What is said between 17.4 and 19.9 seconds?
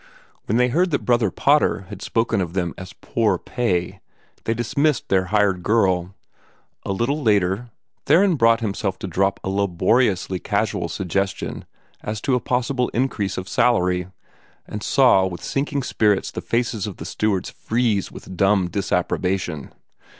freeze with dumb disapprobation.